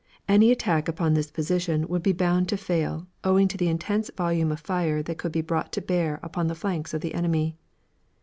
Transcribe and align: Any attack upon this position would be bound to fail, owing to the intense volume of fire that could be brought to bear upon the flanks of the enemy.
Any 0.27 0.49
attack 0.51 0.87
upon 0.87 1.13
this 1.13 1.29
position 1.29 1.87
would 1.87 2.01
be 2.01 2.11
bound 2.11 2.49
to 2.49 2.57
fail, 2.57 3.05
owing 3.23 3.47
to 3.49 3.55
the 3.55 3.67
intense 3.67 4.09
volume 4.17 4.51
of 4.51 4.59
fire 4.59 5.03
that 5.03 5.19
could 5.19 5.31
be 5.31 5.41
brought 5.41 5.71
to 5.73 5.79
bear 5.81 6.19
upon 6.23 6.47
the 6.47 6.55
flanks 6.55 6.95
of 6.95 7.01
the 7.01 7.13
enemy. 7.13 7.55